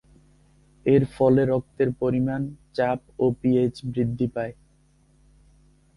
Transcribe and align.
এর 0.85 1.03
ফলে 1.15 1.41
রক্তের 1.45 1.89
পরিমাণ, 1.99 2.41
চাপ 2.73 2.99
ও 3.19 3.25
পি.এইচ 3.39 3.75
বৃদ্ধি 3.85 4.27
পায়। 4.35 4.53